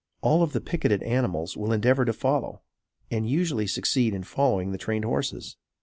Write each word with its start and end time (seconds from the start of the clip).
All 0.21 0.41
of 0.41 0.53
the 0.53 0.61
picketed 0.61 1.03
animals 1.03 1.55
will 1.55 1.71
endeavor 1.71 2.05
to 2.05 2.11
follow, 2.11 2.63
and 3.11 3.29
usually 3.29 3.67
succeed 3.67 4.15
in 4.15 4.23
following, 4.23 4.71
the 4.71 4.79
trained 4.79 5.05
horses. 5.05 5.57